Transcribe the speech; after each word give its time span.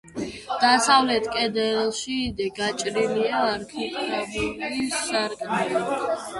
დასავლეთ 0.61 1.27
კედელში 1.35 2.17
გაჭრილია 2.61 3.45
არქიტრავული 3.53 4.85
სარკმელი. 4.99 5.89